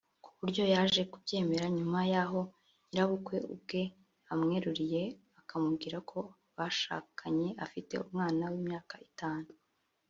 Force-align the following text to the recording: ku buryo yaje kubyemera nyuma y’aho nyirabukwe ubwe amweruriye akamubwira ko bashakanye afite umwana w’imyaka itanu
ku 0.23 0.29
buryo 0.39 0.63
yaje 0.73 1.01
kubyemera 1.11 1.65
nyuma 1.77 1.99
y’aho 2.11 2.41
nyirabukwe 2.87 3.37
ubwe 3.53 3.81
amweruriye 4.31 5.03
akamubwira 5.39 5.97
ko 6.09 6.19
bashakanye 6.57 7.47
afite 7.65 7.93
umwana 8.03 8.43
w’imyaka 8.51 8.95
itanu 9.09 9.49